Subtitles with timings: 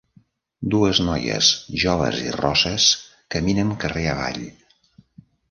[0.75, 1.49] Dues noies
[1.83, 2.89] joves i rosses
[3.37, 4.43] caminen carrer avall.